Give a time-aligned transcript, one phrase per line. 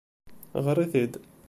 [0.65, 1.13] Ɣeṛ-it-id.